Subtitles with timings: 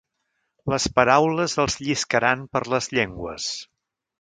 [0.73, 3.47] Les paraules els lliscaran per les llengües.